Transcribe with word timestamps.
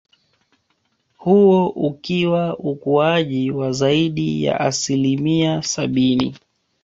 Huo 1.17 1.67
ukiwa 1.69 2.57
ukuaji 2.59 3.51
wa 3.51 3.71
zaidi 3.71 4.43
ya 4.43 4.59
asilimia 4.59 5.61
sabini 5.63 6.35